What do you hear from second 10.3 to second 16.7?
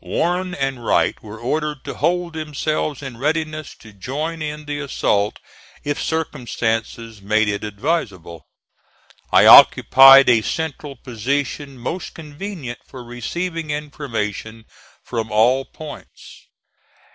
central position most convenient for receiving information from all points.